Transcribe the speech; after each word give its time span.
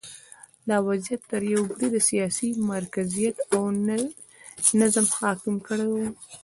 دا 0.67 0.77
وضعیت 0.87 1.21
تر 1.31 1.41
یوه 1.53 1.65
بریده 1.71 1.99
سیاسي 2.09 2.47
مرکزیت 2.73 3.35
او 3.53 3.61
نظم 4.81 5.05
حاکم 5.19 5.55
کړی 5.67 5.87
و 5.89 5.95